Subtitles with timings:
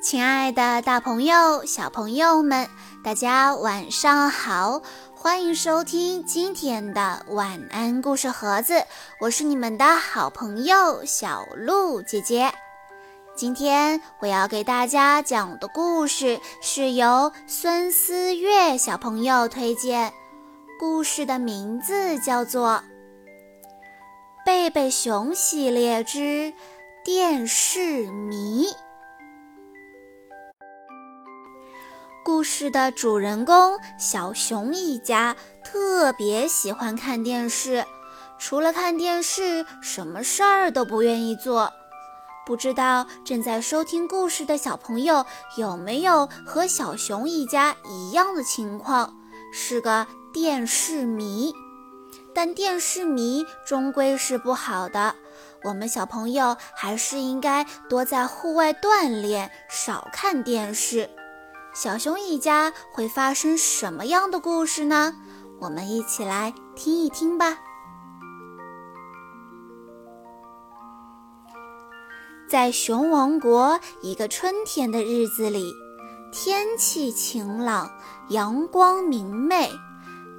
[0.00, 2.66] 亲爱的，大朋友、小朋友们，
[3.04, 4.80] 大家晚上好！
[5.14, 8.82] 欢迎收听今天的晚安故事盒子，
[9.20, 12.50] 我是你们的好朋友小鹿姐姐。
[13.36, 20.10] 今天我要给大家讲的故事是由孙思月小朋友推荐，
[20.78, 22.82] 故事的名字叫做
[24.46, 26.54] 《贝贝熊系列之
[27.04, 28.66] 电视迷》。
[32.22, 35.34] 故事的主人公小熊一家
[35.64, 37.84] 特别喜欢看电视，
[38.38, 41.72] 除了看电视，什么事儿都不愿意做。
[42.46, 45.24] 不知道正在收听故事的小朋友
[45.56, 49.14] 有没有和小熊一家一样的情况，
[49.52, 51.54] 是个电视迷？
[52.34, 55.14] 但电视迷终归是不好的，
[55.64, 61.08] 我们小朋友还是应该多在户外锻炼，少看电视。
[61.72, 65.14] 小熊一家会发生什么样的故事呢？
[65.60, 67.58] 我们一起来听一听吧。
[72.48, 75.72] 在熊王国一个春天的日子里，
[76.32, 77.88] 天气晴朗，
[78.30, 79.70] 阳光明媚，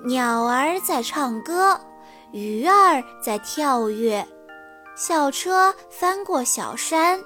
[0.03, 1.79] 鸟儿在唱歌，
[2.33, 4.27] 鱼儿在跳跃，
[4.97, 7.17] 小车翻过小山。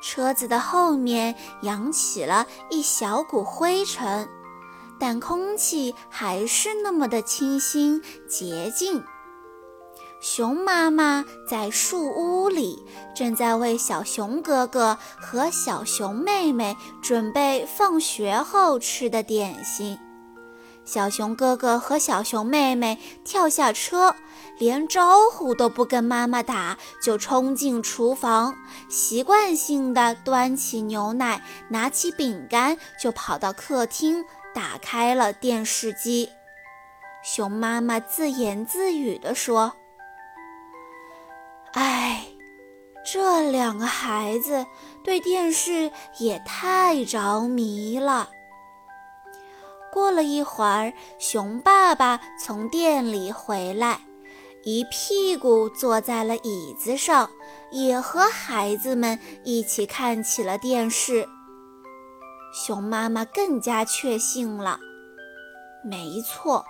[0.00, 4.28] 车子的后面扬起了一小股灰尘，
[4.98, 9.02] 但空气还是那么的清新洁净。
[10.20, 19.96] 熊妈妈在树屋里，正在为小熊哥哥和小熊妹妹准备放学后吃的点心。
[20.88, 24.16] 小熊哥哥和小熊妹妹跳下车，
[24.56, 28.56] 连招呼都不跟妈妈打，就冲进厨房，
[28.88, 34.24] 习惯性的端起牛奶，拿起饼干，就跑到客厅，
[34.54, 36.30] 打开了电视机。
[37.22, 39.74] 熊妈妈自言自语地说
[41.76, 42.24] ：“哎，
[43.04, 44.64] 这两个孩子
[45.04, 48.30] 对电视也太着迷了。”
[49.92, 54.00] 过了一会儿，熊爸爸从店里回来，
[54.64, 57.30] 一屁股坐在了椅子上，
[57.70, 61.28] 也和孩子们一起看起了电视。
[62.52, 64.78] 熊妈妈更加确信了，
[65.84, 66.64] 没错，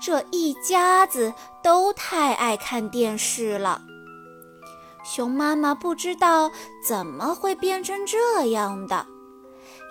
[0.00, 3.82] 这一家子都太爱看电视了。
[5.04, 6.50] 熊妈妈不知道
[6.86, 9.06] 怎么会变成这样的。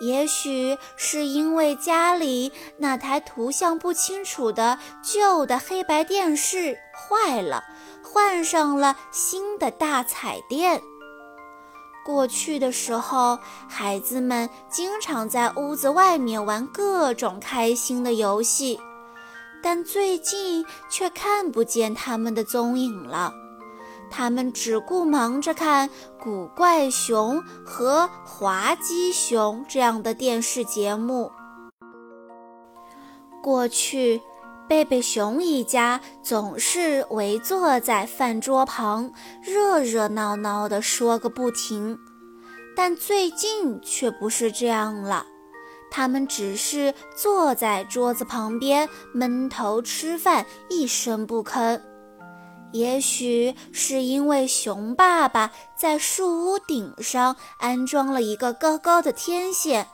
[0.02, 7.64] 也许是因为家里那台图像不清楚的旧的黑白电视坏了，
[8.04, 10.82] 换上了新的大彩电。
[12.06, 18.80] 过去的时候，孩子们经常在屋子外面玩各种开心的游戏，
[19.64, 23.34] 但最近却看不见他们的踪影了。
[24.10, 25.90] 他们只顾忙着看
[26.22, 31.32] 《古怪熊》和《滑稽熊》这样的电视节目。
[33.44, 34.22] 过去，
[34.68, 39.12] 贝贝熊一家总是围坐在饭桌旁，
[39.44, 41.98] 热热闹闹地说个不停。
[42.76, 45.26] 但最近却不是这样了，
[45.92, 51.80] 他们只是坐在桌子旁边闷头吃饭，一声不吭。
[52.76, 59.88] 也许是因为熊爸爸在树屋顶上安装了一个高高的天线，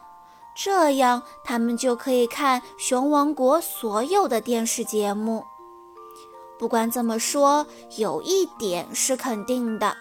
[0.55, 5.45] 这样他们就可以看熊王国所有的电视节目。
[6.57, 9.95] 不管怎么说，有一点是肯定的，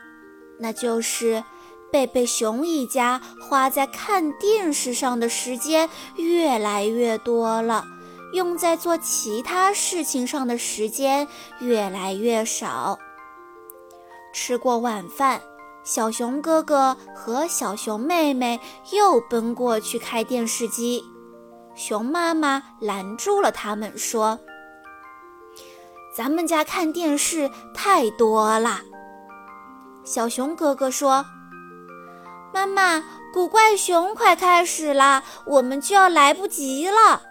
[0.59, 1.45] 那就是
[1.93, 5.87] 贝贝熊一家花在看电视上的时间
[6.17, 7.85] 越来越多了。
[8.33, 11.27] 用在做其他事情上的时间
[11.61, 12.99] 越来越少。
[14.33, 15.41] 吃过晚饭，
[15.83, 18.61] 小熊哥哥和小熊妹妹
[18.93, 21.03] 又奔过去开电视机。
[21.75, 24.39] 熊妈妈拦住了他们，说
[26.15, 28.83] ：“咱们家看电视太多了。”
[30.05, 31.25] 小熊哥哥说
[32.53, 33.03] ：“妈妈，
[33.33, 37.23] 古怪熊快开始了，我们就要来不及了。”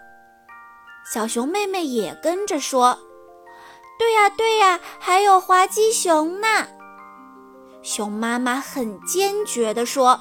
[1.11, 2.99] 小熊妹妹也跟着说
[3.97, 6.67] ：“对呀，对呀，还有滑稽熊呢。”
[7.81, 10.19] 熊妈妈很坚决地说：“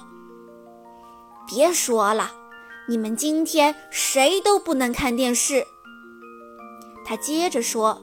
[1.47, 2.33] 别说了，
[2.89, 5.67] 你们今天谁都不能看电视。”
[7.05, 8.03] 她接着说：“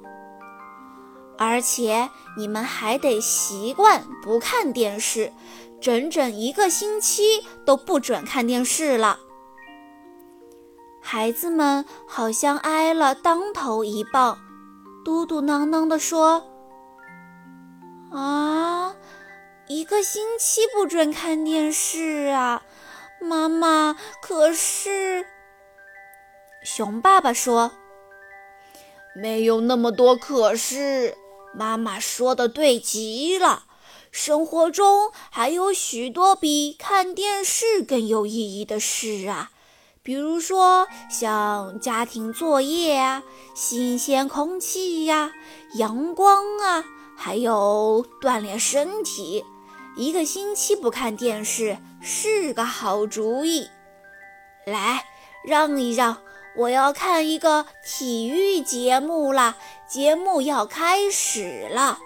[1.40, 2.08] 而且
[2.38, 5.34] 你们还得习惯不看电视，
[5.82, 9.22] 整整一个星期都不准看电视了。”
[11.08, 14.40] 孩子们好像挨了当头一棒，
[15.06, 16.44] 嘟嘟囔囔地说
[18.12, 18.96] ：“啊，
[19.68, 22.64] 一个星期不准看电视啊！
[23.22, 25.28] 妈妈，可是……”
[26.66, 27.74] 熊爸爸说
[29.16, 31.16] ：“没有那么多可是，
[31.54, 33.66] 妈妈说的对极了。
[34.10, 39.52] 生活中还有许多比看电视更有意义的事啊。”
[40.06, 43.24] 比如说，像家庭作业啊、
[43.56, 45.32] 新鲜空气呀、
[45.80, 46.84] 阳光啊，
[47.18, 49.44] 还有锻炼身体，
[49.96, 53.68] 一个星期不看电视是个好主意。
[54.68, 55.04] 来，
[55.44, 56.18] 让一让，
[56.56, 59.58] 我要看一个体育节目了。
[59.90, 61.98] 节目要开始了。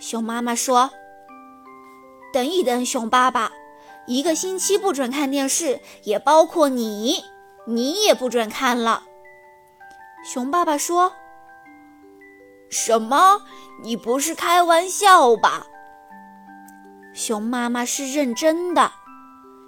[0.00, 0.90] 熊妈妈说
[2.34, 3.52] ：“等一等，熊爸爸。”
[4.06, 7.24] 一个星期不准看电视，也包括你，
[7.66, 9.04] 你也不准看了。
[10.24, 11.12] 熊爸爸说
[12.68, 13.40] ：“什么？
[13.82, 15.66] 你不是开玩笑吧？”
[17.14, 18.92] 熊妈妈是认真的。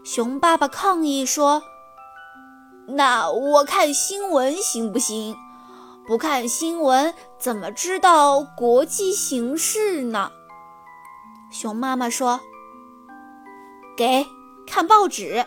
[0.04, 1.62] 熊爸爸抗议说
[2.88, 5.34] ：“那我看新闻行不行？
[6.06, 10.30] 不看新闻怎么知道国际形势呢？”
[11.50, 12.38] 熊妈妈说。
[13.96, 14.26] 给
[14.66, 15.44] 看报纸，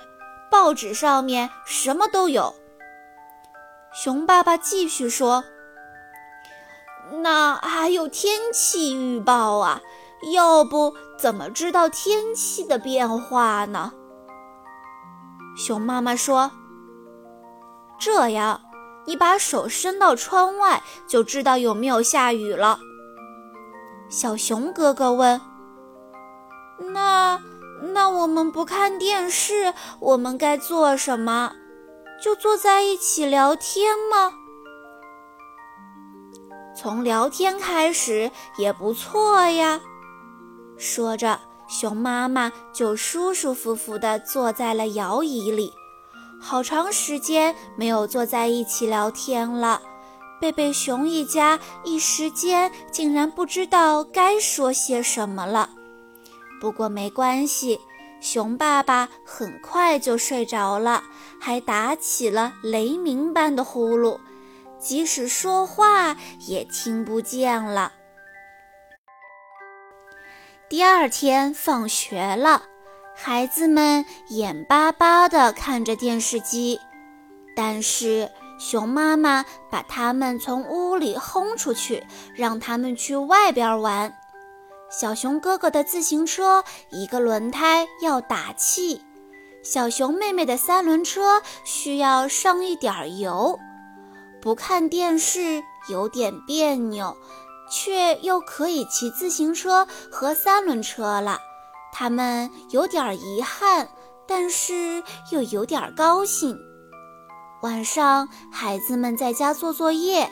[0.50, 2.56] 报纸上面什么都有。
[3.94, 5.44] 熊爸爸继续说
[7.22, 9.82] ：“那还有天气预报啊，
[10.34, 13.92] 要不怎么知道天气的变化呢？”
[15.58, 16.52] 熊妈妈说
[18.00, 18.62] ：“这样，
[19.06, 22.80] 你把手伸到窗外，就知道有没有下雨了。”
[24.10, 25.40] 小熊哥哥问
[26.94, 27.40] ：“那？”
[27.82, 31.54] 那我们不看电视，我们该做什么？
[32.22, 34.34] 就坐在一起聊天吗？
[36.76, 39.80] 从聊天开始也不错呀。
[40.78, 45.74] 说着，熊妈妈就舒舒服服地坐在了摇椅里。
[46.42, 49.82] 好长时间没有坐在一起聊天了，
[50.40, 55.70] 贝贝熊一家一时间竟然不知道该说些什么了。
[56.60, 57.80] 不过没关系，
[58.20, 61.04] 熊爸爸很快就睡着了，
[61.40, 64.20] 还打起了雷鸣般的呼噜，
[64.78, 66.18] 即使说话
[66.48, 67.94] 也听不见了。
[70.68, 72.64] 第二天放学了，
[73.16, 76.80] 孩子们眼巴巴地看着电视机，
[77.56, 78.30] 但是
[78.60, 84.14] 熊妈妈把他们从屋里轰出去，让他们去外边玩。
[84.90, 89.00] 小熊哥哥的自行车一个轮胎要打气，
[89.64, 93.58] 小熊妹妹的三轮车需要上一点油。
[94.42, 97.16] 不看电视有点别扭，
[97.70, 101.38] 却又可以骑自行车和三轮车了。
[101.92, 103.88] 他们有点遗憾，
[104.28, 106.58] 但是又有点高兴。
[107.62, 110.32] 晚上，孩子们在家做作业。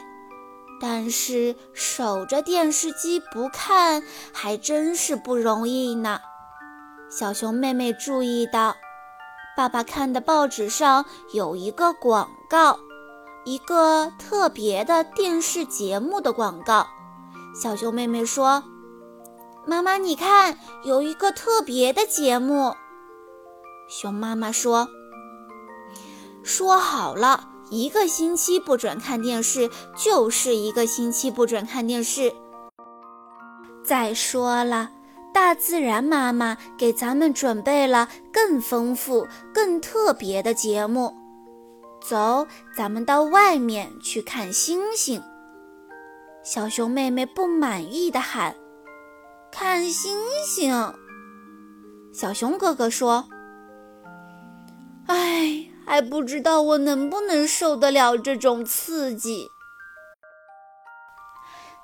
[0.79, 6.19] 但是守着电视机不看还真是不容易呢。
[7.09, 8.75] 小熊妹妹注意到，
[9.55, 12.77] 爸爸看的报纸上有一个广告，
[13.45, 16.85] 一个特别的电视节目的广告。
[17.59, 18.63] 小熊妹妹说
[19.65, 22.75] ：“妈妈，你看，有一个特别的节目。”
[23.89, 24.87] 熊妈妈说
[26.43, 32.33] ：“说好了。”一个星期不准看电视，就是一个星期不准看电视。
[33.83, 34.91] 再说了，
[35.33, 41.13] 大自然妈妈给咱们准备了更丰富、更特别的节目。
[42.01, 45.21] 走，咱们到外面去看星星。
[46.43, 48.55] 小熊妹妹不满意的喊
[49.51, 50.93] ：“看星星！”
[52.13, 53.27] 小熊哥哥说：“。”
[55.87, 59.49] 还不知道我能不能受得了这种刺激。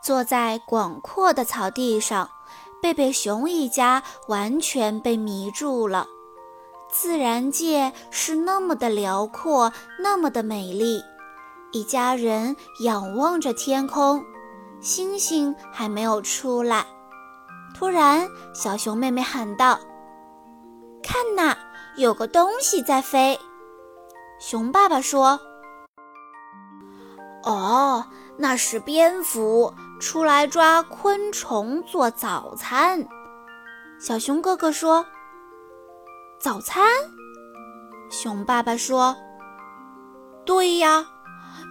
[0.03, 2.29] 坐在广阔的草地上，
[2.81, 6.05] 贝贝熊一家完全被迷住了。
[6.91, 11.01] 自然界是那么的辽阔，那么的美丽。
[11.71, 14.23] 一家人仰望着天空，
[14.81, 16.85] 星星还没有出来。
[17.73, 19.79] 突然，小熊妹妹喊道
[21.01, 21.57] ：“看呐，
[21.95, 23.39] 有个东西在飞！”
[24.45, 25.39] 熊爸爸说
[27.47, 28.05] ：“哦，
[28.37, 33.07] 那是蝙蝠，出来抓昆虫做早餐。
[34.01, 35.05] 小熊哥哥说
[36.41, 36.83] ：“早餐？”
[38.11, 39.15] 熊爸爸说
[40.45, 41.05] ：“对呀，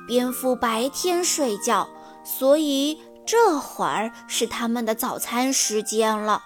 [0.09, 1.87] 蝙蝠白天睡觉，
[2.25, 6.43] 所以这会儿是他们的早餐时间了。”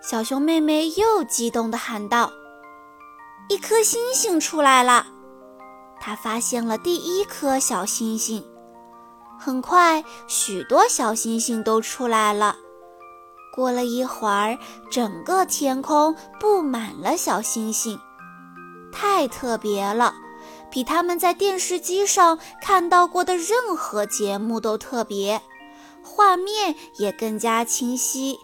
[0.00, 2.30] 小熊妹妹又激动地喊道
[3.50, 5.04] ：“一颗星星出来了！”
[6.00, 8.44] 他发现了第一颗小星星。
[9.40, 12.54] 很快，许多小星星都出来了。
[13.52, 14.56] 过了一会儿，
[14.88, 17.98] 整个天空布满了小星星，
[18.92, 20.14] 太特别了，
[20.70, 25.42] 比他们在电视机上看到过的任何节目都特别，
[26.04, 28.38] 画面也更加清晰。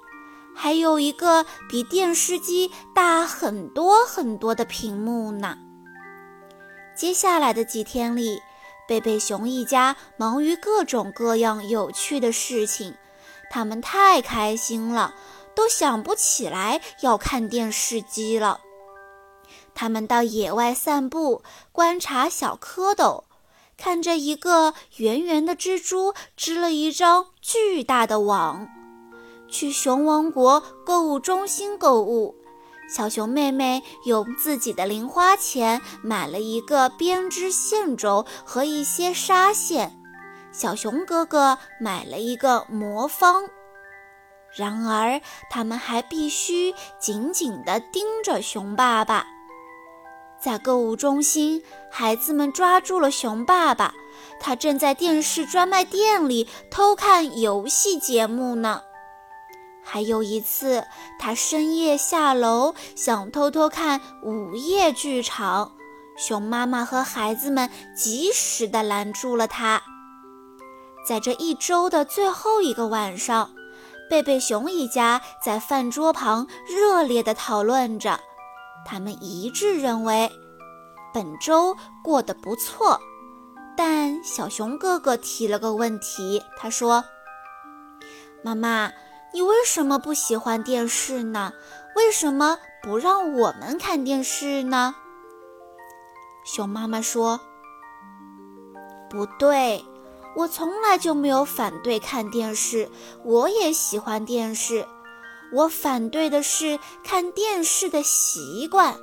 [0.56, 5.58] 还有一个比电视机大很多很多的屏幕呢。
[6.96, 8.40] 接下来的几天里，
[8.88, 12.94] 贝贝熊一家忙于各种各样有趣的事情，
[13.50, 15.14] 他们太开心了，
[15.54, 18.60] 都想不起来要看电视机了。
[19.74, 23.24] 他们到野外散步，观察小蝌蚪，
[23.76, 28.66] 看着一个圆圆的蜘蛛织了一张巨大的网。
[29.48, 32.34] 去熊王国购物中心购物，
[32.88, 39.98] 小熊妹妹用自己的零花钱买了一个编织线轴和一些纱线，
[40.52, 43.44] 小熊哥哥买了一个魔方。
[44.54, 49.26] 然而，他们还必须紧紧地盯着熊爸爸。
[50.38, 53.92] 在购物中心，孩子们抓住了熊爸爸，
[54.38, 58.82] 他正在电视专卖店里偷看游戏节目呢。
[59.88, 60.84] 还有一次，
[61.16, 65.72] 他深夜下楼想偷偷看午夜剧场，
[66.18, 69.80] 熊妈妈和孩子们及时地拦住了他。
[71.06, 73.52] 在这一周的最后一个晚上，
[74.10, 78.18] 贝贝熊一家在饭桌旁热烈地讨论着，
[78.84, 80.28] 他们一致认为
[81.14, 83.00] 本周过得不错。
[83.76, 87.04] 但小熊哥哥提了个问题，他说
[88.42, 88.90] ：“妈妈。”
[89.36, 91.52] 你为什么不喜欢电视呢？
[91.94, 94.94] 为什么不让我们看电视呢？
[96.42, 97.38] 熊妈妈说
[99.10, 99.84] ：“不对，
[100.36, 102.88] 我从来就没有反对看电视，
[103.24, 104.86] 我也喜欢电视。
[105.52, 108.96] 我反对的是看电视的习惯，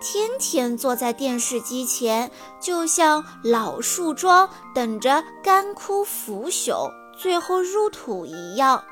[0.00, 8.82] 天天坐在电视机前，就像老树桩等着干枯腐朽，最后入土一样。”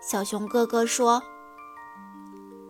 [0.00, 1.22] 小熊哥哥说：“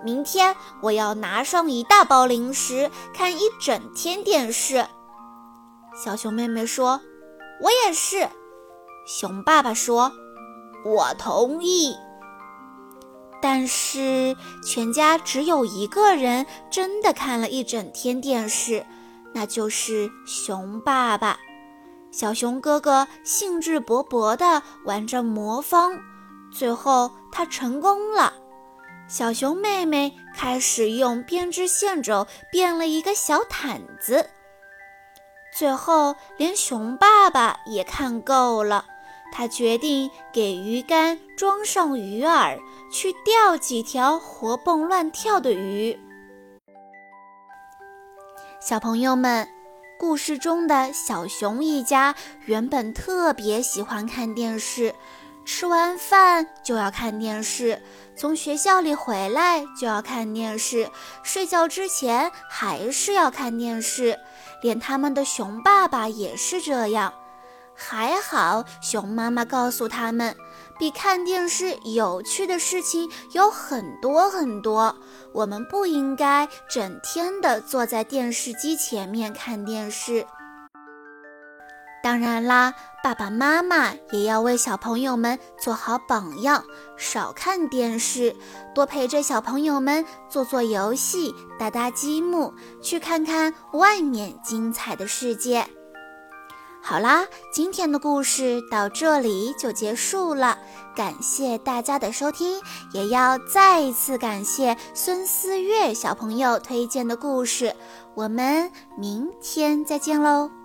[0.04, 4.86] 明天我要拿上一大包零食，看一整天电视。”
[5.94, 7.00] 小熊妹妹说
[7.62, 8.28] ：“我也是。”
[9.06, 10.12] 熊爸爸说
[10.84, 11.94] ：“我同意。”
[13.40, 18.84] 但是全家只有一个人真的看了一整天电视，
[19.32, 21.38] 那就是熊爸爸。
[22.10, 25.98] 小熊哥哥兴致勃勃地玩着魔方。
[26.52, 28.32] 最后，他成功了。
[29.08, 34.30] 小熊妹妹开始用编织线轴编了一个小毯子。
[35.52, 38.84] 最后，连熊爸爸也看够了，
[39.32, 42.58] 他决定给鱼竿装上鱼饵，
[42.92, 45.98] 去钓几条活蹦乱跳的鱼。
[48.60, 49.48] 小朋友们，
[49.98, 52.14] 故事中的小熊一家
[52.44, 54.94] 原本特别喜欢看电视。
[55.44, 57.82] 吃完饭就要看电视，
[58.16, 60.90] 从学校里回来就要看电视，
[61.22, 64.18] 睡觉之前还是要看电视，
[64.62, 67.12] 连他们的熊爸爸也是这样。
[67.74, 70.36] 还好，熊妈妈告诉他们，
[70.78, 74.94] 比看电视有趣的事情有很多很多，
[75.32, 80.26] 我们不应该整天的坐在电视机前面看电视。
[82.02, 86.64] 当然啦，爸爸妈妈也要为小朋友们做好榜样，
[86.96, 88.34] 少看电视，
[88.74, 95.66] 多陪着小朋友们做做游戏、搭搭积木，去看看外面精彩的世界。
[96.82, 100.56] 好啦，今天的故事到这里就结束了，
[100.96, 102.58] 感谢大家的收听，
[102.94, 107.76] 也要再一次感谢孙思月小朋友推荐的故事。
[108.14, 110.59] 我们明天再见喽！